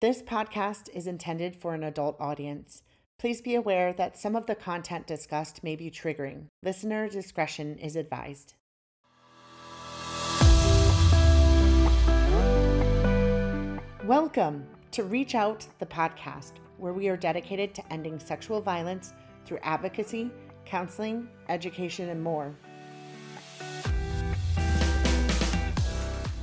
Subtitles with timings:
[0.00, 2.82] This podcast is intended for an adult audience.
[3.18, 6.46] Please be aware that some of the content discussed may be triggering.
[6.62, 8.54] Listener discretion is advised.
[14.06, 19.12] Welcome to Reach Out, the podcast, where we are dedicated to ending sexual violence
[19.44, 20.30] through advocacy,
[20.64, 22.54] counseling, education, and more.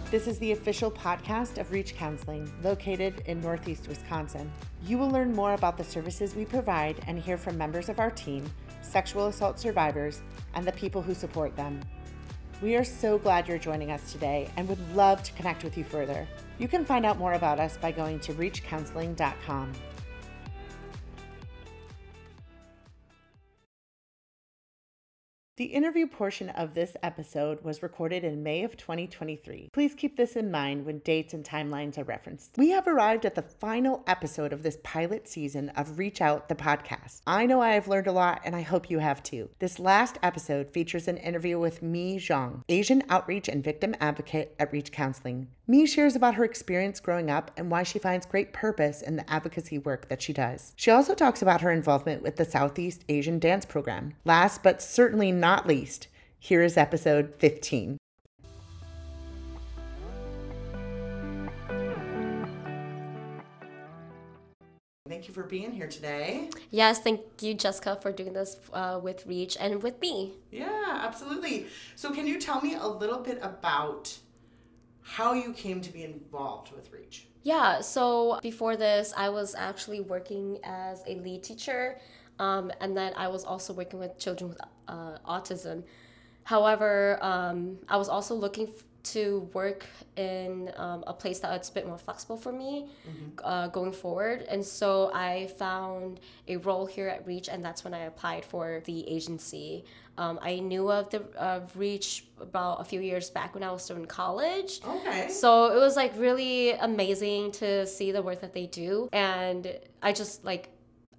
[0.10, 4.50] This is the official podcast of Reach Counseling, located in Northeast Wisconsin.
[4.86, 8.10] You will learn more about the services we provide and hear from members of our
[8.10, 8.50] team,
[8.82, 10.21] sexual assault survivors,
[10.54, 11.82] and the people who support them.
[12.61, 15.83] We are so glad you're joining us today and would love to connect with you
[15.83, 16.25] further.
[16.58, 19.74] You can find out more about us by going to reachcounseling.com.
[25.57, 29.70] The interview portion of this episode was recorded in May of 2023.
[29.74, 32.56] Please keep this in mind when dates and timelines are referenced.
[32.59, 36.53] We have arrived at the final episode of this pilot season of Reach Out the
[36.53, 37.22] podcast.
[37.25, 39.50] I know I have learned a lot and I hope you have too.
[39.58, 44.72] This last episode features an interview with Mee Xiong, Asian outreach and victim advocate at
[44.72, 45.47] Reach Counseling.
[45.69, 49.29] Mee shares about her experience growing up and why she finds great purpose in the
[49.29, 50.71] advocacy work that she does.
[50.77, 54.13] She also talks about her involvement with the Southeast Asian Dance Program.
[54.23, 56.07] Last but certainly not least,
[56.39, 57.97] here is episode 15.
[65.09, 66.49] Thank you for being here today.
[66.71, 70.31] Yes, thank you, Jessica, for doing this uh, with Reach and with me.
[70.49, 71.67] Yeah, absolutely.
[71.97, 74.17] So, can you tell me a little bit about
[75.08, 77.27] how you came to be involved with Reach?
[77.44, 81.97] Yeah, so before this, I was actually working as a lead teacher,
[82.39, 85.83] um, and then I was also working with children with uh, autism.
[86.44, 88.73] However, um, I was also looking
[89.13, 92.88] to work in um, a place that's a bit more flexible for me
[93.44, 94.41] uh, going forward.
[94.50, 98.81] And so I found a role here at Reach, and that's when I applied for
[98.85, 99.85] the agency.
[100.17, 103.84] Um, I knew of the of Reach about a few years back when I was
[103.84, 104.81] still in college.
[104.84, 105.29] Okay.
[105.29, 109.09] So it was like really amazing to see the work that they do.
[109.13, 110.69] And I just like,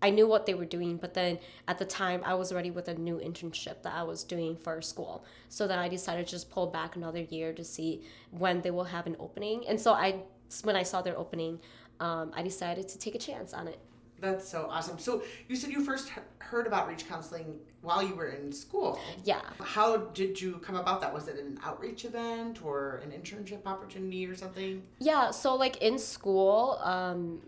[0.00, 2.88] I knew what they were doing, but then at the time I was already with
[2.88, 5.24] a new internship that I was doing for school.
[5.48, 8.84] So then I decided to just pull back another year to see when they will
[8.84, 9.66] have an opening.
[9.66, 10.22] And so I,
[10.62, 11.60] when I saw their opening,
[12.00, 13.80] um, I decided to take a chance on it.
[14.20, 14.98] That's so awesome.
[14.98, 18.98] So, you said you first heard about Reach Counseling while you were in school.
[19.24, 19.42] Yeah.
[19.60, 21.14] How did you come about that?
[21.14, 24.82] Was it an outreach event or an internship opportunity or something?
[24.98, 27.40] Yeah, so like in school, um,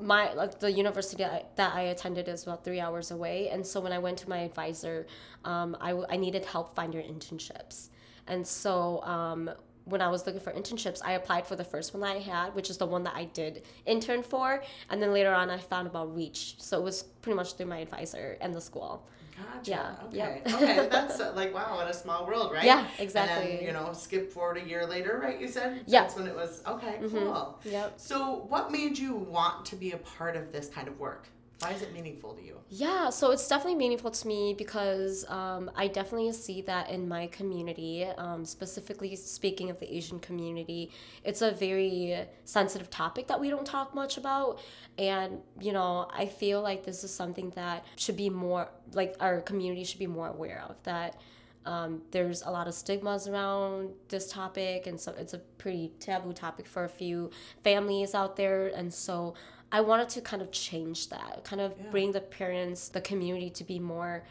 [0.00, 1.24] my like the university
[1.56, 4.38] that I, attended is about three hours away, and so when I went to my
[4.38, 5.06] advisor,
[5.44, 7.88] um, I, I needed help finding internships,
[8.26, 9.50] and so um,
[9.84, 12.54] when I was looking for internships, I applied for the first one that I had,
[12.54, 15.86] which is the one that I did intern for, and then later on I found
[15.86, 19.06] about Reach, so it was pretty much through my advisor and the school.
[19.54, 20.08] Gotcha.
[20.12, 20.42] Yeah, Okay.
[20.54, 20.88] okay.
[20.90, 22.64] That's uh, like wow, what a small world, right?
[22.64, 23.44] Yeah, exactly.
[23.44, 25.40] And then you know, skip forward a year later, right?
[25.40, 25.82] You said.
[25.86, 26.02] Yeah.
[26.02, 26.62] That's when it was.
[26.66, 26.98] Okay.
[27.00, 27.10] Mhm.
[27.10, 27.58] Cool.
[27.64, 27.94] Yep.
[27.96, 31.28] So, what made you want to be a part of this kind of work?
[31.60, 32.56] Why is it meaningful to you?
[32.70, 37.26] Yeah, so it's definitely meaningful to me because um, I definitely see that in my
[37.28, 40.92] community, um, specifically speaking of the Asian community,
[41.24, 44.60] it's a very sensitive topic that we don't talk much about.
[44.98, 49.40] And, you know, I feel like this is something that should be more, like, our
[49.40, 51.20] community should be more aware of that.
[51.66, 56.32] Um, there's a lot of stigmas around this topic, and so it's a pretty taboo
[56.32, 57.30] topic for a few
[57.62, 58.68] families out there.
[58.68, 59.34] And so
[59.70, 61.90] I wanted to kind of change that, kind of Yeah.
[61.90, 64.24] bring the parents, the community to be more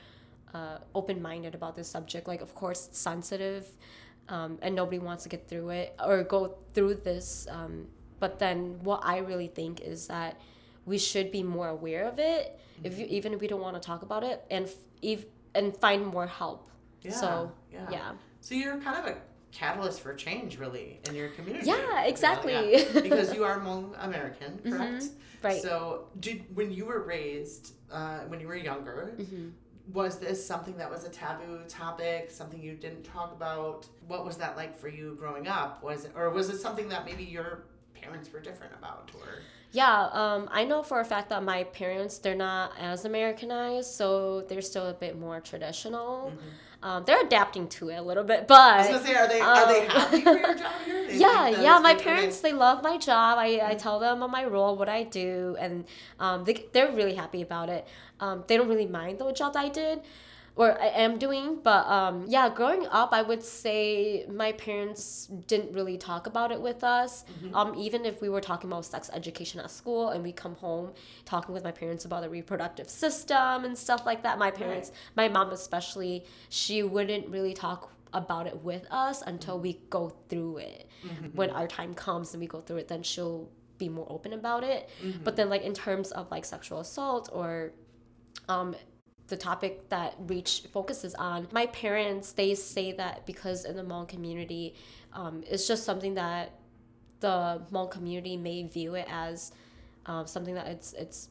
[0.54, 2.28] uh, open minded about this subject.
[2.28, 3.68] Like, of course, it's sensitive,
[4.30, 7.48] um, and nobody wants to get through it or go through this.
[7.52, 7.88] Um,
[8.20, 10.40] but then, what I really think is that
[10.86, 13.86] we should be more aware of it, if you, even if we don't want to
[13.86, 16.70] talk about it, and f- if, and find more help.
[17.04, 17.12] Yeah.
[17.12, 17.88] So yeah.
[17.92, 18.12] yeah.
[18.42, 19.18] So you're kind of a
[19.52, 21.66] catalyst for change, really, in your community.
[21.68, 22.54] Yeah, you know, exactly.
[22.84, 23.02] yeah.
[23.02, 24.72] because you are Hmong American, Mhm.
[24.78, 25.04] correct?
[25.44, 25.62] Right.
[25.62, 29.50] So, did when you were raised, uh, when you were younger, hmm
[29.94, 32.30] was this something that was a taboo topic?
[32.30, 33.88] Something you didn't talk about?
[34.06, 35.82] What was that like for you growing up?
[35.82, 39.40] Was it, or was it something that maybe your parents were different about, or?
[39.72, 44.42] Yeah, um, I know for a fact that my parents they're not as Americanized, so
[44.42, 46.38] they're still a bit more traditional.
[46.82, 48.54] Um, they're adapting to it a little bit, Mm-hmm.
[48.54, 51.06] I was but gonna say, are they are they um, happy for your job here?
[51.08, 53.38] They yeah, yeah, my parents they love my job.
[53.40, 55.86] I, I tell them on my role what I do, and
[56.20, 57.88] um, they they're really happy about it.
[58.20, 60.02] Um, they don't really mind the job I did.
[60.58, 61.60] Or I am doing.
[61.64, 66.60] But um, yeah, growing up, I would say my parents didn't really talk about it
[66.60, 67.24] with us.
[67.24, 67.56] Mm-hmm.
[67.56, 70.94] Um, even if we were talking about sex education at school and we come home
[71.26, 75.30] talking with my parents about the reproductive system and stuff like that, my parents, right.
[75.30, 80.58] my mom especially, she wouldn't really talk about it with us until we go through
[80.58, 80.90] it.
[81.06, 81.28] Mm-hmm.
[81.38, 84.64] When our time comes and we go through it, then she'll be more open about
[84.64, 84.90] it.
[85.04, 85.24] Mm-hmm.
[85.24, 87.74] But then like in terms of like sexual assault or
[88.50, 88.76] um
[89.28, 91.48] the topic that reach focuses on.
[91.52, 94.76] My parents they say that because in the Hmong community
[95.14, 96.52] um, it's just something that
[97.20, 99.52] the Hmong community may view it as
[100.06, 101.30] um, something that it's it's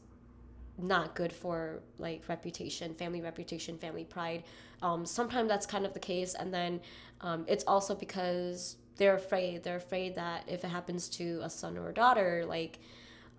[0.77, 4.43] not good for like reputation family reputation family pride.
[4.83, 6.79] Um, sometimes that's kind of the case and then
[7.21, 11.77] um, it's also because they're afraid they're afraid that if it happens to a son
[11.77, 12.79] or a daughter like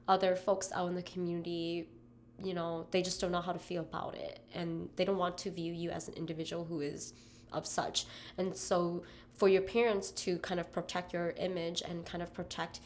[0.08, 1.88] other folks out in the community
[2.42, 4.40] you know they just don't know how to feel about it.
[4.54, 7.14] And they don't want to view you as an individual who is
[7.52, 8.06] of such.
[8.36, 9.02] And so
[9.34, 12.80] for your parents to kind of protect your image and kind of protect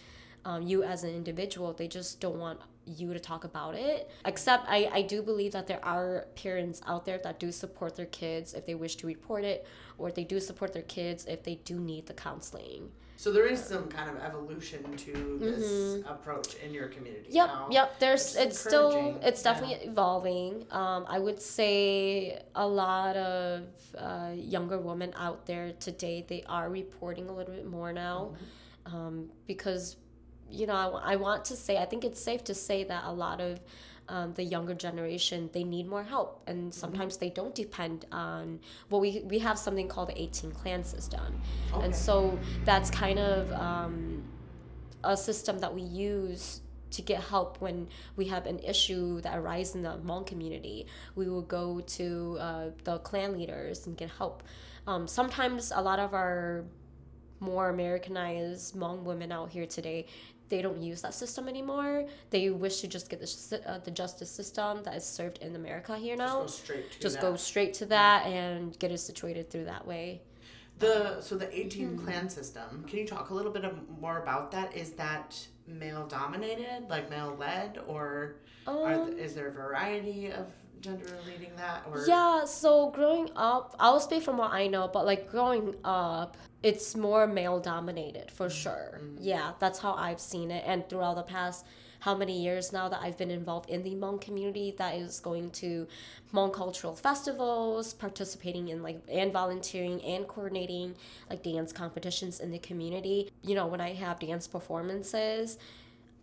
[0.44, 4.10] um, you as an individual they just don't want you to talk about it.
[4.24, 8.06] Except I, I do believe that there are parents out there that do support their
[8.06, 9.66] kids if they wish to report it
[9.98, 12.90] or they do support their kids if they do need the counseling
[13.22, 16.08] so there is some kind of evolution to this mm-hmm.
[16.08, 17.28] approach in your community.
[17.28, 18.00] Yep, now, yep.
[18.00, 19.92] There's it's still it's definitely yeah.
[19.92, 20.66] evolving.
[20.72, 26.68] Um, I would say a lot of uh, younger women out there today they are
[26.68, 28.96] reporting a little bit more now, mm-hmm.
[28.96, 29.98] um, because
[30.50, 33.12] you know I, I want to say I think it's safe to say that a
[33.12, 33.60] lot of
[34.12, 36.70] um, the younger generation they need more help and mm-hmm.
[36.70, 38.60] sometimes they don't depend on
[38.90, 41.40] well we, we have something called the 18 clan system
[41.72, 41.84] okay.
[41.84, 44.22] and so that's kind of um,
[45.02, 46.60] a system that we use
[46.90, 50.86] to get help when we have an issue that arises in the Hmong community.
[51.14, 54.42] We will go to uh, the clan leaders and get help.
[54.86, 56.66] Um, sometimes a lot of our
[57.40, 60.06] more Americanized Hmong women out here today,
[60.52, 62.04] they don't use that system anymore.
[62.28, 65.96] They wish to just get the, uh, the justice system that is served in America
[65.96, 66.42] here now.
[66.42, 67.22] Just go straight to just that.
[67.22, 70.20] go straight to that and get it situated through that way.
[70.78, 72.04] The so the 18 mm-hmm.
[72.04, 72.84] clan system.
[72.86, 73.64] Can you talk a little bit
[73.98, 74.76] more about that?
[74.76, 75.28] Is that
[75.66, 80.48] male dominated, like male led, or um, are, is there a variety of
[80.82, 85.06] gender leading that or yeah so growing up i'll speak from what i know but
[85.06, 88.56] like growing up it's more male dominated for mm-hmm.
[88.56, 89.16] sure mm-hmm.
[89.20, 91.64] yeah that's how i've seen it and throughout the past
[92.02, 95.52] how many years now that I've been involved in the Hmong community that is going
[95.52, 95.86] to
[96.34, 100.96] Hmong cultural festivals, participating in like and volunteering and coordinating
[101.30, 103.30] like dance competitions in the community.
[103.44, 105.58] You know, when I have dance performances,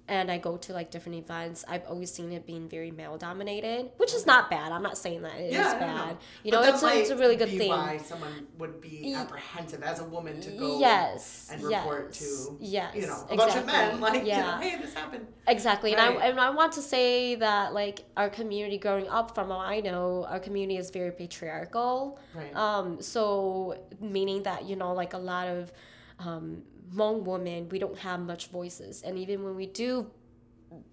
[0.10, 3.92] and I go to like different events, I've always seen it being very male dominated,
[3.98, 4.72] which is not bad.
[4.72, 6.18] I'm not saying that it yeah, is bad.
[6.44, 7.70] You know, it's a, it's a really good thing.
[7.70, 12.58] Why someone would be apprehensive as a woman to go yes, and report yes, to
[12.60, 13.38] yes, you know a exactly.
[13.38, 14.38] bunch of men like yeah.
[14.38, 15.28] you know, hey, this happened.
[15.48, 16.10] Exactly, right.
[16.10, 19.60] and I and I want to say that like our community growing up, from what
[19.60, 22.20] I know, our community is very patriarchal.
[22.34, 22.56] Right.
[22.56, 23.02] Um.
[23.02, 25.72] So meaning that you know like a lot of
[26.20, 26.64] um
[26.94, 29.02] Hmong women, we don't have much voices.
[29.02, 30.10] And even when we do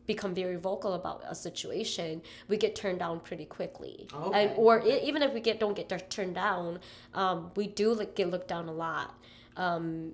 [0.06, 4.08] become very vocal about a situation, we get turned down pretty quickly.
[4.12, 4.46] Okay.
[4.46, 6.81] And, or it, even if we get don't get turned down,
[7.14, 9.14] um, we do get looked down a lot.
[9.56, 10.12] Um,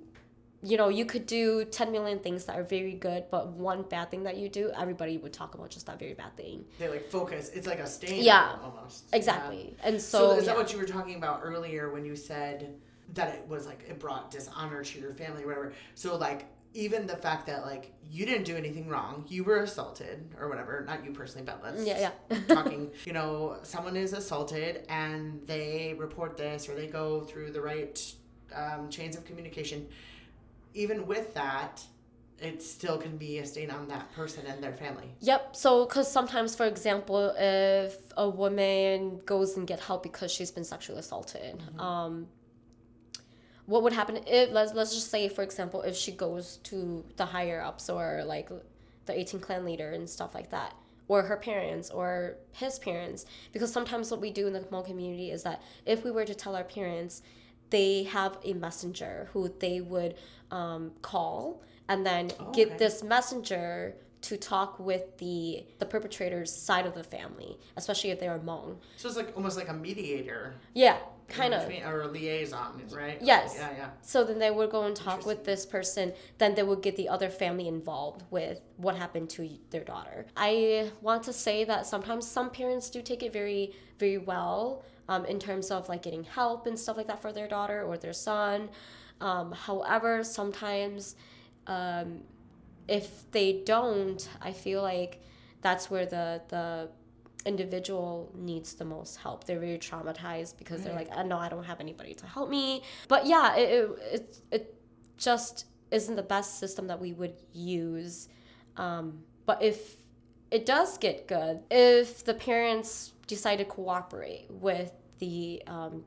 [0.65, 4.09] you know, you could do 10 million things that are very good, but one bad
[4.09, 6.63] thing that you do, everybody would talk about just that very bad thing.
[6.79, 7.51] They like focus.
[7.53, 8.23] It's like a stain.
[8.23, 8.55] Yeah.
[8.63, 9.05] Almost.
[9.11, 9.75] Exactly.
[9.77, 9.87] Yeah.
[9.89, 10.31] And so.
[10.31, 10.53] So is yeah.
[10.53, 12.75] that what you were talking about earlier when you said
[13.13, 15.73] that it was like it brought dishonor to your family, or whatever.
[15.95, 20.33] So like even the fact that like you didn't do anything wrong, you were assaulted
[20.39, 22.39] or whatever, not you personally, but let's yeah, yeah.
[22.47, 27.61] talking, you know, someone is assaulted and they report this or they go through the
[27.61, 28.13] right
[28.55, 29.87] um, chains of communication.
[30.73, 31.83] Even with that,
[32.39, 35.13] it still can be a stain on that person and their family.
[35.21, 35.55] Yep.
[35.55, 40.63] So, because sometimes, for example, if a woman goes and get help because she's been
[40.63, 41.79] sexually assaulted, mm-hmm.
[41.79, 42.27] um,
[43.65, 47.25] what would happen if let's let's just say for example if she goes to the
[47.25, 48.49] higher ups or like
[49.05, 50.73] the 18 clan leader and stuff like that
[51.07, 55.31] or her parents or his parents because sometimes what we do in the Hmong community
[55.31, 57.21] is that if we were to tell our parents
[57.69, 60.15] they have a messenger who they would
[60.51, 66.85] um, call and then oh, get this messenger to talk with the the perpetrator's side
[66.85, 68.77] of the family, especially if they're Hmong.
[68.97, 70.53] So it's like almost like a mediator.
[70.73, 71.67] Yeah, kind of.
[71.67, 73.17] between- Or a liaison, right?
[73.21, 73.55] Yes.
[73.57, 73.89] Yeah, yeah.
[74.01, 76.13] So then they would go and talk with this person.
[76.37, 80.25] Then they would get the other family involved with what happened to their daughter.
[80.37, 85.25] I want to say that sometimes some parents do take it very, very well um,
[85.25, 88.13] in terms of like getting help and stuff like that for their daughter or their
[88.13, 88.69] son.
[89.19, 91.15] Um, however, sometimes
[91.67, 92.21] um,
[92.87, 95.21] if they don't, I feel like
[95.61, 96.89] that's where the the
[97.45, 99.43] individual needs the most help.
[99.43, 102.83] They're very traumatized because they're like, I know I don't have anybody to help me.
[103.07, 104.75] But yeah, it it it, it
[105.17, 108.29] just isn't the best system that we would use.
[108.77, 109.97] Um, but if
[110.51, 116.03] it does get good, if the parents decide to cooperate with the um,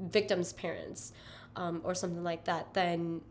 [0.00, 1.12] victim's parents
[1.56, 3.22] um, or something like that, then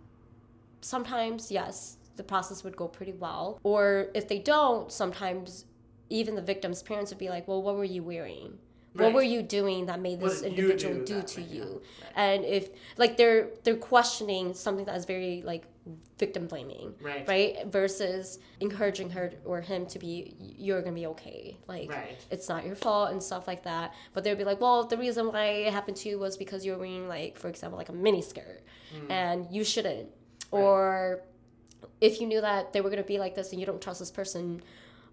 [0.82, 3.84] sometimes yes the process would go pretty well or
[4.14, 5.66] if they don't sometimes
[6.10, 8.50] even the victim's parents would be like well what were you wearing
[8.94, 11.64] what were you doing that made this individual do do, to you
[12.04, 12.12] right.
[12.26, 12.64] and if
[12.98, 15.64] like they're they're questioning something that is very like
[16.24, 17.26] victim blaming Right.
[17.34, 20.36] right versus encouraging her or him to be
[20.66, 22.18] you're gonna be okay like Right.
[22.30, 25.24] it's not your fault and stuff like that but they'd be like well the reason
[25.32, 27.94] why it happened to you was because you were wearing like for example like a
[28.08, 28.62] mini skirt
[28.94, 29.12] Mm.
[29.12, 30.10] and you shouldn't
[30.52, 31.22] or
[32.02, 34.00] if you knew that they were going to be like this and you don't trust
[34.00, 34.62] this person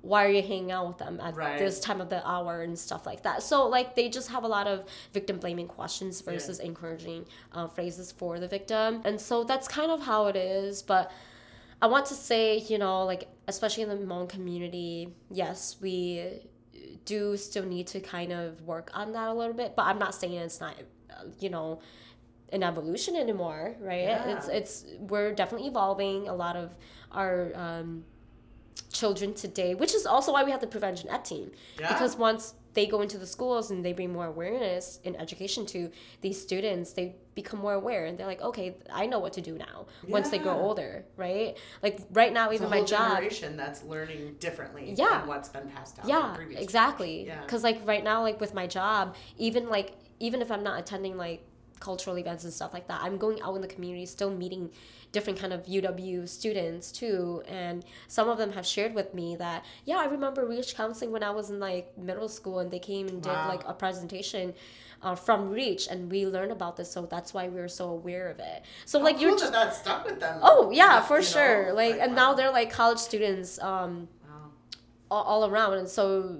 [0.03, 1.59] why are you hanging out with them at Right.
[1.59, 3.43] this time of the hour and stuff like that?
[3.43, 8.13] So like they just have a lot of victim blaming questions versus encouraging uh, phrases
[8.13, 9.03] for the victim.
[9.05, 11.11] And so that's kind of how it is but
[11.83, 16.41] i want to say you know like especially in the Hmong community yes we
[17.05, 20.15] do still need to kind of work on that a little bit but i'm not
[20.15, 20.75] saying it's not
[21.39, 21.81] you know
[22.53, 24.37] an evolution anymore right Yeah.
[24.37, 26.75] it's it's we're definitely evolving a lot of
[27.13, 28.05] our um,
[28.93, 31.51] children today which is also why we have the prevention ed team
[31.81, 31.93] Yeah.
[31.93, 35.91] because once they go into the schools and they bring more awareness in education to
[36.21, 39.57] these students they become more aware and they're like okay i know what to do
[39.59, 43.83] now once they grow older right like right now It's even my job generation that's
[43.83, 45.19] learning differently Yeah.
[45.21, 46.09] than what's been passed down.
[46.09, 47.41] yeah previous exactly Yeah.
[47.41, 51.17] because like right now like with my job even like even if i'm not attending
[51.17, 51.47] like
[51.81, 54.71] cultural events and stuff like that i'm going out in the community still meeting
[55.13, 59.65] different kind of uw students too and some of them have shared with me that
[59.85, 63.09] yeah i remember reach counseling when i was in like middle school and they came
[63.09, 63.49] and did Wow.
[63.49, 64.55] like a presentation
[65.03, 68.29] uh, from reach and we learned about this so that's why we were so aware
[68.31, 70.41] of it so How like you're cool just that that stuck with them.
[70.43, 74.51] oh yeah for you know, sure like, and now they're like college students um Wow.
[75.11, 76.39] all, all around and so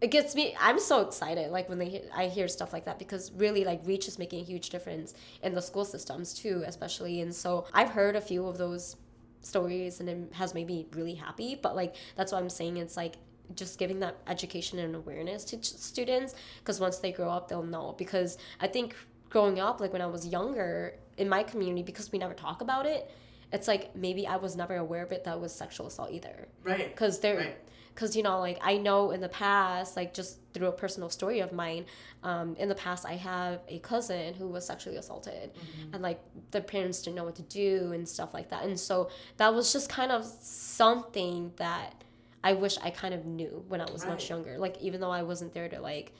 [0.00, 3.32] it gets me i'm so excited like when they i hear stuff like that because
[3.32, 7.34] really like reach is making a huge difference in the school systems too especially and
[7.34, 8.96] so i've heard a few of those
[9.40, 12.96] stories and it has made me really happy but like that's what i'm saying it's
[12.96, 13.14] like
[13.54, 17.94] just giving that education and awareness to students because once they grow up they'll know
[17.98, 18.94] because i think
[19.30, 22.84] growing up like when i was younger in my community because we never talk about
[22.86, 23.10] it
[23.52, 26.90] it's like maybe i was never aware of it that was sexual assault either Right.
[26.94, 27.56] because they're Right.
[27.98, 31.40] Because you know like i know in the past like just through a personal story
[31.40, 31.84] of mine
[32.22, 35.50] um, in the past i have a cousin who was sexually assaulted.
[35.52, 35.94] Mm-hmm.
[35.94, 36.20] and like
[36.52, 38.62] the parents didn't know what to do and stuff like that.
[38.64, 42.04] And so that was just kind of something that
[42.44, 44.58] i wish i kind of knew when i was much younger.
[44.58, 46.12] Like even though i wasn't there to like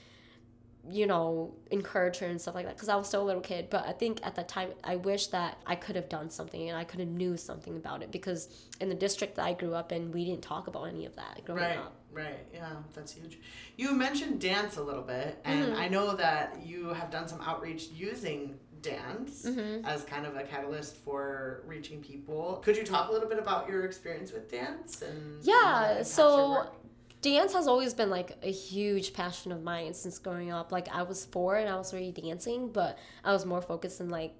[0.91, 3.69] you know encourage her and stuff like that because i was still a little kid
[3.71, 6.77] but i think at that time i wish that i could have done something and
[6.79, 8.49] i could have knew something about it because
[8.81, 11.41] in the district that i grew up in we didn't talk about any of that
[11.45, 13.39] growing Right, up right, yeah, that's huge.
[13.77, 15.81] You mentioned dance a little bit, and Mm-hmm.
[15.81, 19.85] I know that you have done some outreach using dance Mm-hmm.
[19.85, 22.61] as kind of a catalyst for reaching people.
[22.65, 26.51] Could you talk a little bit about your experience with dance and yeah your so
[26.51, 26.73] work?
[27.23, 30.73] Dance has always been like a huge passion of mine since growing up.
[30.73, 34.09] Like i was four and i was already dancing but i was more focused in
[34.09, 34.35] like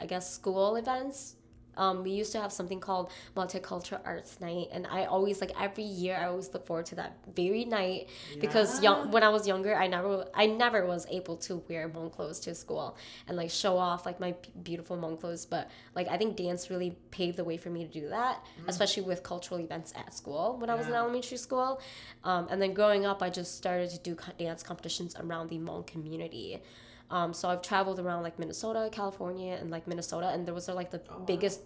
[0.00, 1.36] i guess school events
[1.78, 5.84] um, we used to have something called multicultural arts night and i always like every
[5.84, 8.08] year i always look forward to that very night
[8.40, 12.12] because young when i was younger i never i never was able to wear Hmong
[12.12, 16.16] clothes to school and like show off like my beautiful Hmong clothes but like i
[16.18, 19.94] think dance really paved the way for me to do that especially with cultural events
[19.96, 20.98] at school when i was in Mm.
[20.98, 21.80] Elementary school.
[22.24, 25.86] Um, and then growing up i just started to do dance competitions around the Hmong
[25.86, 26.60] community
[27.10, 30.90] um, so I've traveled around like Minnesota, California, and like Minnesota, and those are like
[30.90, 31.24] the Oh, wow.
[31.24, 31.60] biggest,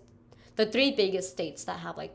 [0.56, 2.14] the three biggest states that have like,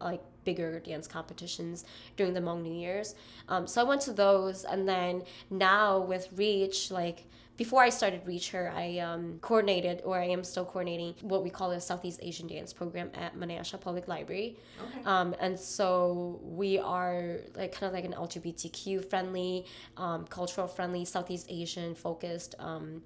[0.00, 1.84] like bigger dance competitions
[2.16, 3.14] during the Hmong New Year's.
[3.48, 7.18] Um, so I went to those, and then now with Reach, like
[7.56, 11.50] before I started Reach Her, I um, coordinated, or I am still coordinating, what we
[11.50, 14.56] call a Southeast Asian Dance Program at Menasha Public Library.
[14.82, 15.04] Okay.
[15.04, 19.66] Um, and so we are like kind of like an LGBTQ friendly,
[19.98, 23.02] um, cultural friendly, Southeast Asian focused um,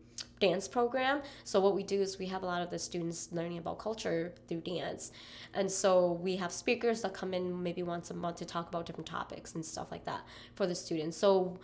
[0.47, 1.23] dance program.
[1.45, 4.33] So what we do is we have a lot of the students learning about culture
[4.49, 5.13] through dance.
[5.55, 8.87] And so we have speakers that come in maybe once a month to talk about
[8.87, 10.23] different topics and stuff like that
[10.55, 11.17] for the students.
[11.17, 11.59] So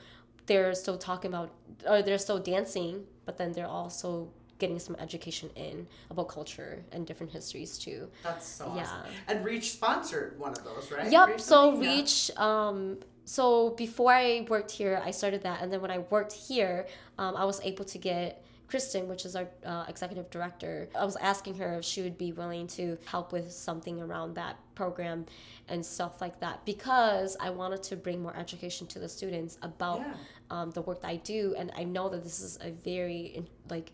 [0.50, 1.52] they're still talking about
[1.88, 7.06] or they're still dancing but then they're also getting some education in about culture and
[7.06, 9.12] different histories too that's so yeah awesome.
[9.28, 11.44] and reach sponsored one of those right yep Recently?
[11.44, 12.66] so reach yeah.
[12.68, 16.86] um so before i worked here i started that and then when i worked here
[17.18, 21.16] um, i was able to get Kristen, which is our uh, executive director, I was
[21.16, 25.26] asking her if she would be willing to help with something around that program
[25.68, 29.98] and stuff like that because I wanted to bring more education to the students about
[29.98, 30.14] yeah.
[30.52, 31.56] um, the work that I do.
[31.58, 33.90] And I know that this is a very, like,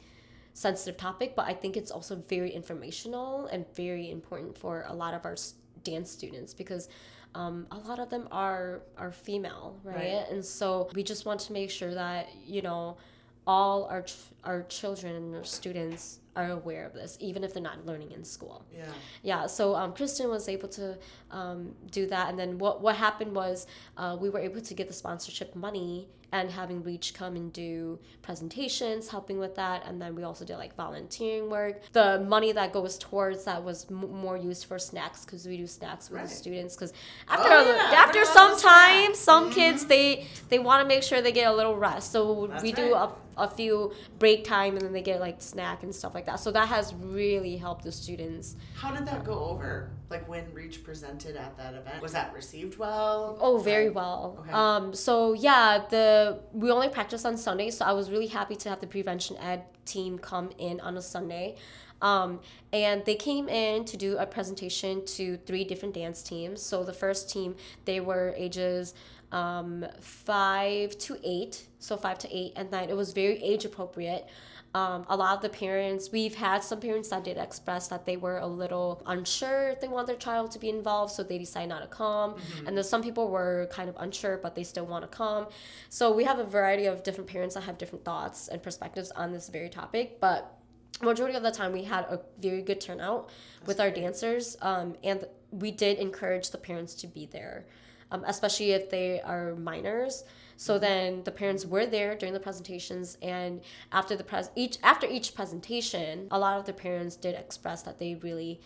[0.53, 5.15] sensitive topic, but I think it's also very informational and very important for a lot
[5.15, 5.37] of our
[5.85, 6.91] dance students because
[7.35, 9.97] um, a lot of them are are female, right?
[9.97, 10.27] right?
[10.31, 12.97] And so we just want to make sure that you know
[13.47, 17.63] all our ch- our children and our students are aware of this, even if they're
[17.63, 18.65] not learning in school.
[18.75, 18.85] Yeah.
[19.23, 19.47] Yeah.
[19.47, 20.99] So um, Kristen was able to
[21.31, 24.89] um, do that, and then what what happened was uh, we were able to get
[24.89, 30.15] the sponsorship money and having Reach come and do presentations, helping with that, and then
[30.15, 31.81] we also did like volunteering work.
[31.93, 35.67] The money that goes towards that was m- more used for snacks because we do
[35.67, 36.29] snacks with right.
[36.29, 36.75] the students.
[36.75, 36.93] Because
[37.29, 37.99] after oh, yeah.
[37.99, 39.55] after some time, some mm-hmm.
[39.55, 42.71] kids they they want to make sure they get a little rest, so That's we
[42.71, 42.77] right.
[42.77, 46.27] do a a few break time and then they get like snack and stuff like
[46.27, 46.41] that.
[46.41, 48.57] So that has really helped the students.
[48.75, 49.91] How did that go over?
[50.09, 53.37] Like when Reach presented at that event, was that received well?
[53.41, 54.37] Oh, very well.
[54.41, 54.53] Okay.
[54.53, 58.69] Um, so yeah, the we only practice on Sundays, so I was really happy to
[58.69, 61.57] have the prevention ed team come in on a Sunday.
[62.03, 62.41] Um,
[62.73, 66.63] and they came in to do a presentation to three different dance teams.
[66.63, 68.95] So the first team, they were ages
[69.33, 74.27] um, five to eight, so five to eight, and then it was very age appropriate.
[74.75, 78.19] Um, a lot of the parents, we've had some parents that did express that they
[78.19, 81.71] were a little unsure if they want their child to be involved, so they decide
[81.71, 82.35] not to come.
[82.35, 82.67] Mm-hmm.
[82.67, 85.47] And then some people were kind of unsure, but they still want to come.
[85.89, 89.33] So we have a variety of different parents that have different thoughts and perspectives on
[89.33, 90.56] this very topic, but
[91.03, 94.03] majority of the time we had a very good turnout That's with our great.
[94.03, 97.67] dancers um, and we did encourage the parents to be there
[98.11, 100.25] um, especially if they are minors.
[100.57, 100.81] So mm-hmm.
[100.81, 103.61] then the parents were there during the presentations, and
[103.93, 107.99] after the pres each after each presentation, a lot of the parents did express that
[107.99, 108.61] they really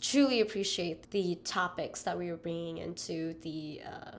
[0.00, 4.18] truly appreciate the topics that we were bringing into the uh,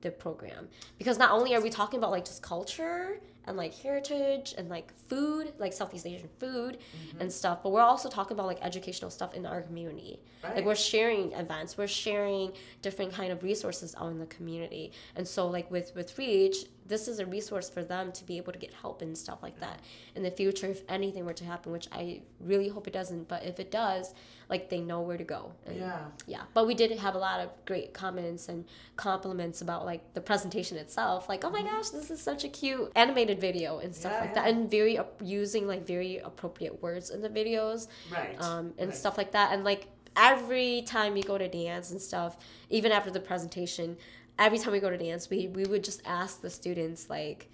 [0.00, 4.54] the program because not only are we talking about like just culture and like heritage
[4.56, 7.20] and like food, like Southeast Asian food mm-hmm.
[7.20, 7.62] and stuff.
[7.62, 10.20] But we're also talking about like educational stuff in our community.
[10.44, 10.56] Right.
[10.56, 14.92] Like we're sharing events, we're sharing different kind of resources out in the community.
[15.16, 18.52] And so like with with Reach, this is a resource for them to be able
[18.52, 19.80] to get help and stuff like that
[20.14, 23.28] in the future if anything were to happen, which I really hope it doesn't.
[23.28, 24.12] But if it does,
[24.50, 25.52] like they know where to go.
[25.66, 26.00] And, yeah.
[26.26, 26.42] Yeah.
[26.52, 28.64] But we did have a lot of great comments and
[28.96, 31.28] compliments about like the presentation itself.
[31.28, 31.68] Like, oh my mm-hmm.
[31.68, 34.42] gosh, this is such a cute animated video and stuff yeah, like yeah.
[34.42, 37.86] that, and very uh, using like very appropriate words in the videos.
[38.12, 38.38] Right.
[38.42, 38.98] Um, and right.
[38.98, 42.36] stuff like that, and like every time you go to dance and stuff,
[42.68, 43.96] even after the presentation,
[44.40, 47.48] every time we go to dance, we we would just ask the students like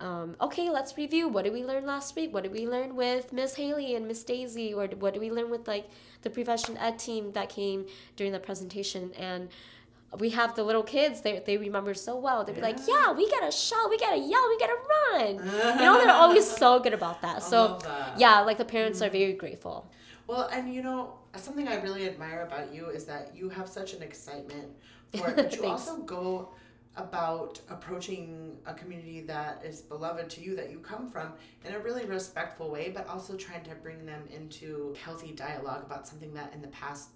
[0.00, 1.26] um, okay, let's review.
[1.26, 2.32] What did we learn last week?
[2.32, 4.72] What did we learn with Miss Haley and Miss Daisy?
[4.72, 5.88] Or what did we learn with like
[6.22, 9.10] the prevention ed team that came during the presentation?
[9.18, 9.48] And
[10.18, 12.44] we have the little kids, they, they remember so well.
[12.44, 12.66] They'd be yeah.
[12.66, 14.76] like, yeah, we gotta shout, we gotta yell, we gotta
[15.12, 15.34] run.
[15.78, 17.42] you know, they're always so good about that.
[17.42, 18.18] So, that.
[18.18, 19.08] yeah, like the parents mm-hmm.
[19.08, 19.90] are very grateful.
[20.26, 23.94] Well, and you know, something I really admire about you is that you have such
[23.94, 24.68] an excitement
[25.16, 26.50] for it, but you also go
[26.96, 31.32] about approaching a community that is beloved to you that you come from
[31.64, 36.08] in a really respectful way but also trying to bring them into healthy dialogue about
[36.08, 37.10] something that in the past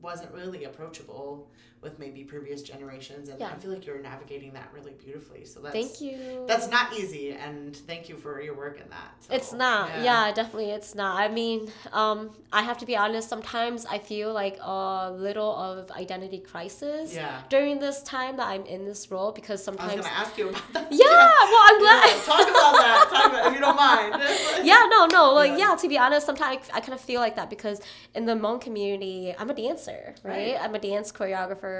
[0.00, 1.48] wasn't really approachable
[1.82, 3.48] with maybe previous generations and Yeah.
[3.52, 6.44] i feel like you're navigating that really beautifully so that's Thank you.
[6.46, 9.90] that's not easy and thank you for your work in that so, It's not.
[10.02, 10.32] Yeah.
[10.32, 11.12] definitely it's not.
[11.20, 12.18] I mean, um,
[12.52, 17.40] I have to be honest, sometimes I feel like a little of identity crisis Yeah.
[17.48, 20.48] during this time that I'm in this role because sometimes i was gonna ask you
[20.50, 21.06] about that Yeah,
[21.52, 24.10] well I'm glad Yeah, talk about that talk about if you don't mind
[24.70, 25.22] yeah, no, no.
[25.40, 25.70] Like, Yeah.
[25.70, 25.74] yeah.
[25.82, 27.78] to be honest, sometimes I kind of feel like that because
[28.14, 30.32] in the Hmong community, I'm a dancer, right?
[30.32, 30.56] Right.
[30.62, 31.71] I'm a dance choreographer.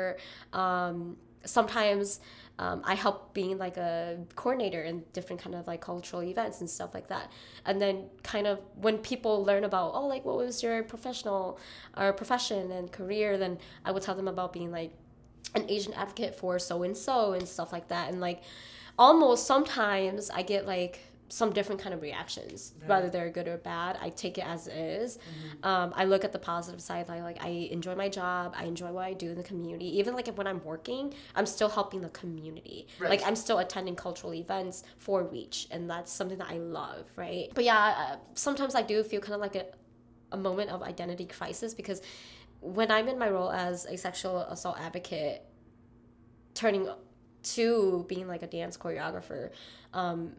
[0.52, 2.20] Um, sometimes
[2.58, 6.68] um, I help being like a coordinator in different kind of like cultural events and
[6.68, 7.30] stuff like that.
[7.66, 11.58] And then kind of when people learn about, oh, like what was your professional
[11.96, 14.92] or profession and career, then I would tell them about being like
[15.54, 18.10] an Asian advocate for so and so and stuff like that.
[18.10, 18.42] And like
[18.98, 21.00] almost sometimes I get like
[21.32, 22.88] some different kind of reactions, Right.
[22.90, 23.96] whether they're good or bad.
[24.02, 25.18] I take it as is.
[25.62, 27.08] Um, I look at the positive side.
[27.08, 28.52] I like I enjoy my job.
[28.54, 29.86] I enjoy what I do in the community.
[29.98, 32.86] Even like when I'm working, I'm still helping the community.
[33.00, 33.08] Right.
[33.08, 37.48] Like I'm still attending cultural events for Reach, and that's something that I love, right?
[37.54, 37.78] But yeah,
[38.12, 39.64] uh, sometimes I do feel kind of like a,
[40.32, 42.02] a moment of identity crisis because
[42.60, 45.46] when I'm in my role as a sexual assault advocate,
[46.52, 46.88] turning
[47.54, 49.48] to being like a dance choreographer,
[49.94, 50.32] um,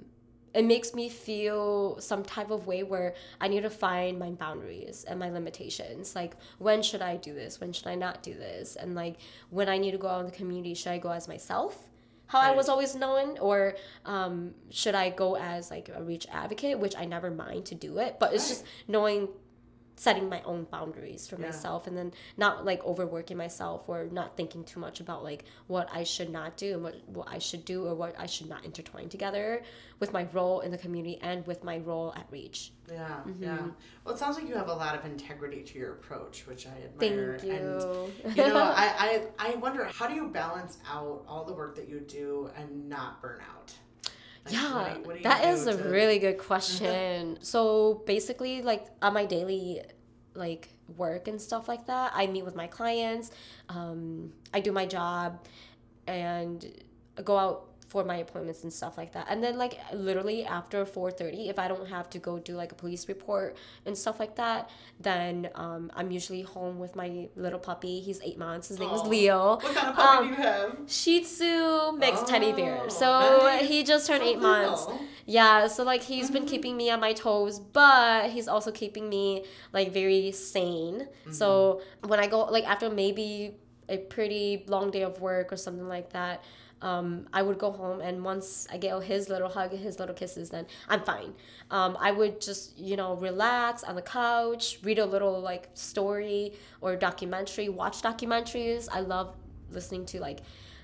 [0.53, 5.03] it makes me feel some type of way where I need to find my boundaries
[5.07, 6.15] and my limitations.
[6.15, 7.59] Like, when should I do this?
[7.59, 8.75] When should I not do this?
[8.75, 9.15] And like,
[9.49, 11.89] when I need to go out in the community, should I go as myself?
[12.27, 16.79] How I was always known, or um, should I go as like a reach advocate,
[16.79, 18.49] which I never mind to do it, but it's Right.
[18.49, 19.27] just knowing
[19.95, 21.45] setting my own boundaries for Yeah.
[21.47, 25.87] myself and then not like overworking myself or not thinking too much about like what
[25.93, 28.65] I should not do and what, what I should do or what I should not
[28.65, 29.61] intertwine together
[29.99, 32.71] with my role in the community and with my role at Reach.
[32.91, 33.43] Yeah, Mm-hmm.
[33.43, 33.57] yeah.
[34.03, 36.71] Well, it sounds like you have a lot of integrity to your approach, which I
[36.83, 37.37] admire.
[37.39, 38.11] Thank you.
[38.25, 41.75] And you know, I, I I wonder how do you balance out all the work
[41.75, 43.73] that you do and not burn out?
[44.45, 47.37] Like, yeah, what what that is a to- really good question.
[47.41, 49.81] so basically, like on my daily
[50.35, 53.31] like work and stuff like that, I meet with my clients.
[53.69, 55.45] Um, I do my job,
[56.07, 56.65] and
[57.23, 59.25] go out for my appointments and stuff like that.
[59.29, 62.75] And then like literally after 4:30 if I don't have to go do like a
[62.83, 64.61] police report and stuff like that,
[64.99, 67.95] then um, I'm usually home with my little puppy.
[68.07, 68.65] He's 8 months.
[68.69, 69.41] His name is Leo.
[69.61, 70.69] What kind of puppy Um, do you have?
[70.87, 72.79] Shih Tzu mixed teddy bear.
[72.85, 73.09] Oh, So
[73.43, 73.67] nice.
[73.69, 74.87] he just turned So 8 months.
[75.27, 76.53] Yeah, so like he's been Mhm.
[76.53, 79.45] keeping me on my toes, but he's also keeping me
[79.77, 81.07] like very sane.
[81.29, 83.29] So when I go like after maybe
[83.89, 86.35] a pretty long day of work or something like that,
[86.83, 90.49] um, I would go home and once I get his little hug, his little kisses,
[90.49, 91.33] then I'm fine.
[91.71, 96.53] Um, I would just you know relax on the couch, read a little like story
[96.81, 98.89] or documentary, watch documentaries.
[98.91, 99.33] I love
[99.71, 100.41] listening to like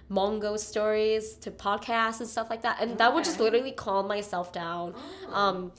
[0.09, 4.53] Mongo stories to podcasts and stuff like that, and that would just literally calm myself
[4.53, 4.95] down.
[5.27, 5.33] Oh.
[5.33, 5.71] Um,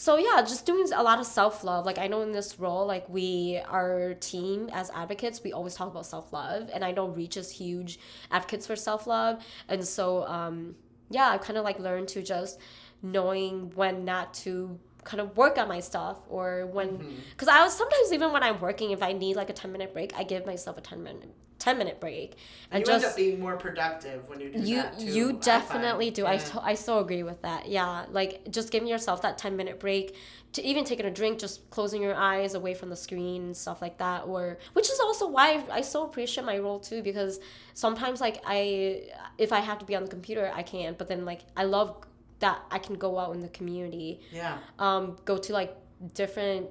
[0.00, 1.84] so yeah, just doing a lot of self love.
[1.84, 5.88] Like I know in this role, like we, our team as advocates, we always talk
[5.90, 7.98] about self love, and I know Reach is huge
[8.30, 10.76] advocates for self love, and so um,
[11.10, 12.60] yeah, i've kind of like learned to just
[13.02, 17.14] knowing when not to kind of work on my stuff or when Mm-hmm.
[17.30, 19.92] because I was sometimes even when I'm working if I need like a 10 minute
[19.92, 22.36] break I give myself a 10 minute 10 minute break
[22.70, 25.06] and you end just up being more productive when you do you that too.
[25.06, 26.14] you definitely find.
[26.14, 26.58] do I, Yeah.
[26.62, 30.14] I so agree with that yeah like just giving yourself that 10 minute break
[30.52, 33.82] to even taking a drink just closing your eyes away from the screen and stuff
[33.82, 37.40] like that or which is also why I so appreciate my role too because
[37.74, 41.24] sometimes like I if I have to be on the computer I can but then
[41.24, 41.96] like I love
[42.38, 44.58] that I can go out in the community yeah.
[44.78, 45.76] um, go to like
[46.14, 46.68] different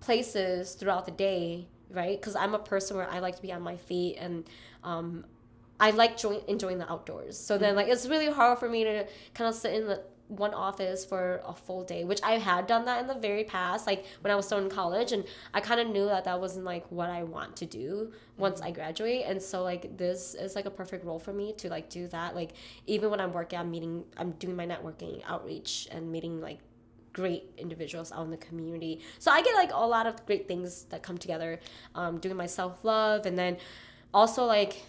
[0.00, 2.20] places throughout the day, right?
[2.20, 4.44] Because I'm a person where I like to be on my feet and
[4.84, 5.24] um,
[5.80, 7.38] I like enjoying the outdoors.
[7.38, 10.52] So then, like, it's really hard for me to kind of sit in the one
[10.52, 14.04] office for a full day, which I had done that in the very past, like
[14.20, 15.24] when I was still in college, and
[15.54, 18.70] I kind of knew that that wasn't like what I want to do once I
[18.70, 22.06] graduate, and so like this is like a perfect role for me to like do
[22.08, 22.34] that.
[22.34, 22.52] Like
[22.86, 26.58] even when I'm working, I'm meeting, I'm doing my networking outreach and meeting like
[27.12, 29.00] great individuals out in the community.
[29.18, 31.60] So I get like a lot of great things that come together,
[31.94, 33.56] um, doing my self love, and then
[34.12, 34.82] also like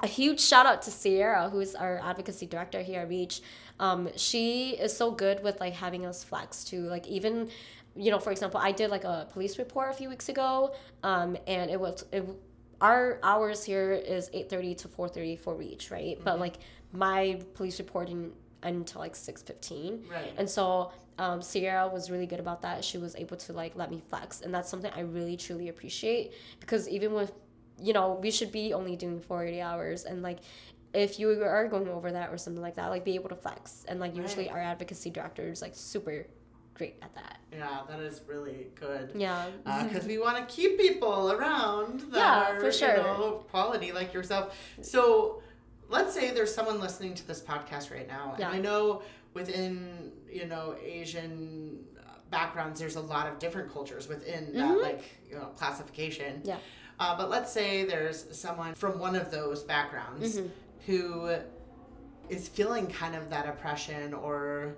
[0.00, 3.40] a huge shout out to Sierra, who's our advocacy director here at Reach.
[3.78, 7.50] Um, she is so good with like having us flex to like even,
[7.96, 11.36] you know, for example, I did like a police report a few weeks ago, um,
[11.46, 12.24] and it was it,
[12.80, 16.18] our hours here is eight thirty to four thirty for Reach, right?
[16.22, 16.56] But like
[16.92, 20.04] my police reporting until like six fifteen.
[20.10, 20.32] Right.
[20.36, 22.84] And so um, Sierra was really good about that.
[22.84, 26.32] She was able to like let me flex, and that's something I really truly appreciate
[26.60, 27.32] because even with
[27.80, 30.38] you know, we should be only doing 40 hours and like
[30.94, 33.84] if you are going over that or something like that, like be able to flex.
[33.88, 36.26] And like usually our advocacy director is like super
[36.74, 37.38] great at that.
[37.52, 39.12] Yeah, that is really good.
[39.14, 39.46] Yeah.
[39.64, 42.96] Because we want to keep people around that Yeah, are, for sure.
[42.96, 44.56] you know, quality like yourself.
[44.82, 45.42] So
[45.88, 48.36] let's say there's someone listening to this podcast right now.
[48.38, 48.48] Yeah.
[48.48, 49.02] And I know
[49.34, 51.84] within, you know, Asian
[52.30, 56.36] backgrounds, there's a lot of different cultures within that, like, you know, classification.
[56.36, 56.48] Mm-hmm.
[56.48, 56.58] Yeah.
[56.98, 60.48] Uh, but let's say there's someone from one of those backgrounds Mm-hmm.
[60.86, 61.36] who
[62.28, 64.76] is feeling kind of that oppression or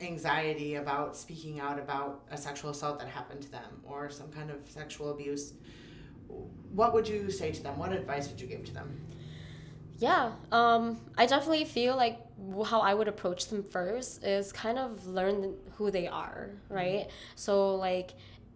[0.00, 4.50] anxiety about speaking out about a sexual assault that happened to them or some kind
[4.50, 5.54] of sexual abuse.
[6.72, 7.78] What would you say to them?
[7.78, 9.00] What advice would you give to them?
[9.98, 12.20] Yeah, um, I definitely feel like
[12.66, 17.08] how I would approach them first is kind of learn who they are, right?
[17.34, 18.12] So like,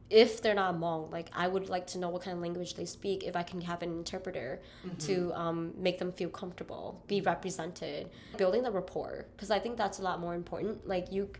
[0.08, 2.84] if they're not Hmong, like I would like to know what kind of language they
[2.84, 3.24] speak.
[3.24, 4.60] If I can have an interpreter
[5.00, 9.98] to um, make them feel comfortable, be represented, building the rapport, because I think that's
[9.98, 10.86] a lot more important.
[10.86, 11.30] Like you,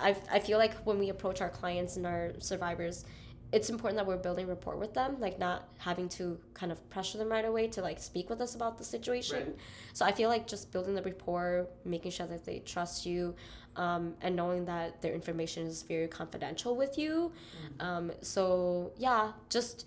[0.00, 3.04] I I feel like when we approach our clients and our survivors,
[3.52, 7.18] it's important that we're building rapport with them, like not having to kind of pressure
[7.18, 9.46] them right away to like speak with us about the situation.
[9.46, 9.56] Right.
[9.92, 13.34] So I feel like just building the rapport, making sure that they trust you,
[13.76, 17.32] um, and knowing that their information is very confidential with you.
[17.80, 19.86] Um, so yeah, just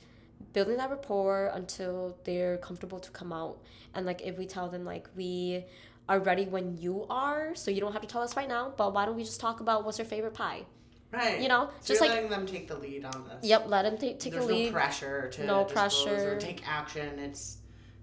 [0.53, 3.57] building that rapport until they're comfortable to come out.
[3.93, 5.65] And like if we tell them like we
[6.09, 8.93] are ready when you are, so you don't have to tell us right now, but
[8.93, 10.63] why don't we just talk about what's your favorite pie?
[11.11, 11.39] Right.
[11.39, 13.49] You know, so just like- letting them take the lead on this.
[13.49, 14.65] Yep, let them take take There's a lead.
[14.67, 16.37] no pressure to No disclose or pressure.
[16.39, 17.19] take action.
[17.19, 17.57] It's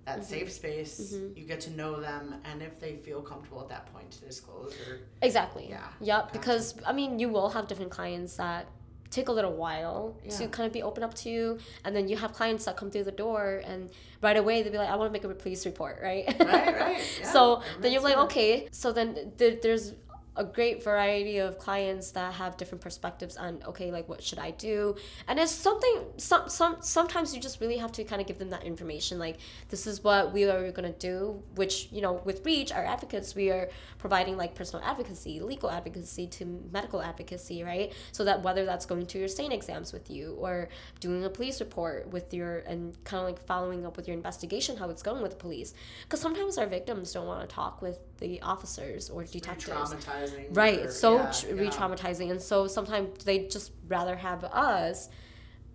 [0.06, 0.24] that Mm-hmm.
[0.26, 1.14] safe space.
[1.34, 4.74] You get to know them, and if they feel comfortable at that point to disclose
[4.86, 5.66] or Exactly.
[5.68, 6.32] Yeah, Yep.
[6.32, 8.66] Because I mean, you will have different clients that
[9.10, 10.30] take a little while Yeah.
[10.38, 12.90] to kind of be open up to you, and then you have clients that come
[12.90, 13.90] through the door and
[14.22, 16.24] right away they'll be like, "I want to make a police report," right?
[16.40, 18.68] Right, right, yeah, so then you're like, okay.
[18.72, 19.92] So then there, there's
[20.36, 24.50] a great variety of clients that have different perspectives on okay like what should i
[24.52, 24.96] do?
[25.28, 28.50] And it's something some, some sometimes you just really have to kind of give them
[28.50, 29.36] that information like
[29.68, 33.34] this is what we are going to do which you know with reach our advocates
[33.34, 33.68] we are
[33.98, 37.92] providing like personal advocacy legal advocacy to medical advocacy right?
[38.12, 40.68] So that whether that's going to your SANE exams with you or
[41.00, 44.76] doing a police report with your and kind of like following up with your investigation
[44.76, 45.74] how it's going with the police.
[46.02, 50.46] Because sometimes our victims don't want to talk with the officers or detectives traumatizing.
[50.56, 51.52] right or- it's so yeah, tr- yeah.
[51.54, 55.08] re-traumatizing and so sometimes they just rather have us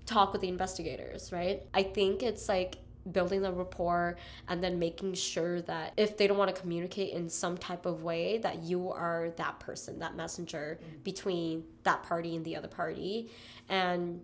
[0.06, 2.78] talk with the investigators right i think it's like
[3.12, 4.18] building the rapport
[4.50, 8.04] and then making sure that if they don't want to communicate in some type of
[8.04, 11.04] way that you are that person that messenger Mm.
[11.04, 13.30] between that party and the other party
[13.68, 14.22] and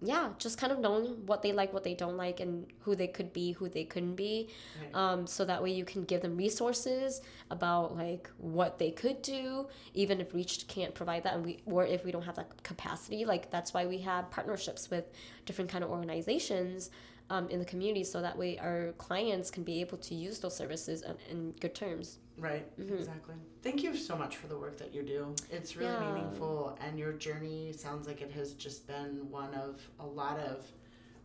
[0.00, 3.08] yeah just kind of knowing what they like what they don't like and who they
[3.08, 4.48] could be who they couldn't be
[4.80, 4.94] Right.
[4.94, 9.66] um, so that way you can give them resources about like what they could do
[9.94, 13.24] even if reach can't provide that and we or if we don't have that capacity
[13.24, 15.04] like that's why we have partnerships with
[15.46, 16.90] different kind of organizations
[17.30, 20.56] um, in the community so that way our clients can be able to use those
[20.56, 23.34] services in, in good terms Right, exactly.
[23.62, 25.34] Thank you so much for the work that you do.
[25.50, 26.14] It's really Yeah.
[26.14, 30.64] meaningful, and your journey sounds like it has just been one of a lot of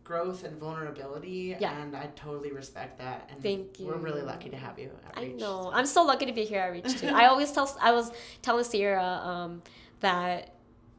[0.02, 1.56] growth and vulnerability.
[1.58, 1.80] Yeah.
[1.80, 3.30] And I totally respect that.
[3.32, 4.90] And Thank you We're really lucky to have you.
[5.06, 7.08] At I know I'm so lucky to be here at Reach too.
[7.08, 7.74] I always tell.
[7.80, 8.10] I was
[8.42, 9.62] telling Sierra um,
[10.00, 10.56] that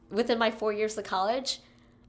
[0.09, 1.59] within my four years of college,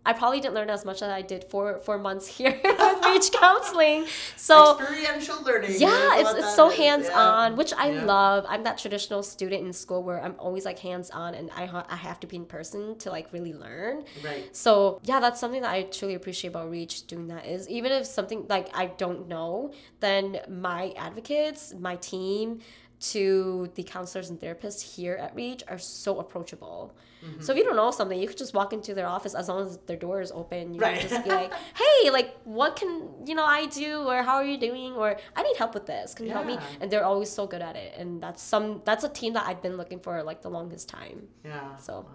[0.07, 3.29] I probably didn't learn as much as I did four four months here with Reach
[3.41, 4.07] Counseling.
[4.37, 5.73] So Experiential learning.
[5.79, 7.21] yeah, it's it's so hands yeah.
[7.21, 8.05] on, which I Yeah.
[8.05, 8.47] love.
[8.49, 11.87] I'm that traditional student in school where I'm always like hands on, and I ha-
[11.91, 14.05] I have to be in person to like really learn.
[14.25, 14.45] Right.
[14.57, 18.07] So yeah, that's something that I truly appreciate about Reach doing that is even if
[18.07, 22.61] something like I don't know, then my advocates, my team,
[22.99, 26.95] to the counselors and therapists here at Reach are so approachable.
[27.25, 27.43] Mm-hmm.
[27.43, 29.67] So if you don't know something, you could just walk into their office as long
[29.67, 30.75] as their door is open.
[30.75, 30.99] You Right.
[31.01, 34.45] can just be like, "Hey, like, what can you know I do, or how are
[34.45, 36.15] you doing, or I need help with this.
[36.15, 39.05] Can you help me?" And they're always so good at it, and that's some that's
[39.05, 41.29] a team that I've been looking for like the longest time.
[41.45, 41.77] Yeah.
[41.77, 42.07] So,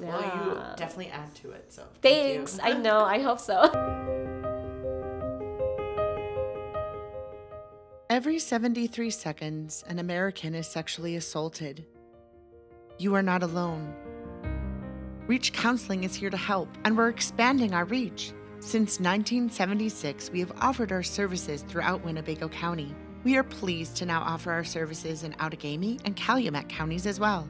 [0.00, 0.08] Wow.
[0.08, 1.72] Well, you definitely add to it.
[1.72, 2.48] So thank.
[2.48, 2.58] Thanks.
[2.62, 3.00] I know.
[3.04, 4.48] I hope so.
[8.12, 11.86] Every 73 seconds, an American is sexually assaulted.
[12.98, 13.94] You are not alone.
[15.26, 18.34] Reach Counseling is here to help, and we're expanding our reach.
[18.60, 22.94] Since 1976, we have offered our services throughout Winnebago County.
[23.24, 27.48] We are pleased to now offer our services in Outagamie and Calumet counties as well.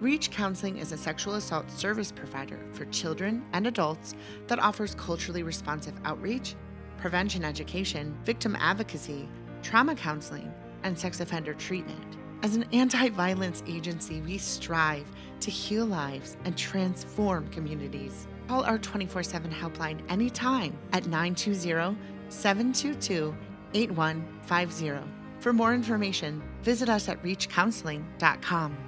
[0.00, 4.14] Reach Counseling is a sexual assault service provider for children and adults
[4.46, 6.56] that offers culturally responsive outreach,
[6.96, 9.28] prevention education, victim advocacy,
[9.62, 12.16] trauma counseling, and sex offender treatment.
[12.42, 15.06] As an anti violence agency, we strive
[15.40, 18.26] to heal lives and transform communities.
[18.48, 21.96] Call our 24 7 helpline anytime at 920
[22.28, 23.34] 722
[23.74, 25.08] 8150.
[25.40, 28.87] For more information, visit us at reachcounseling.com.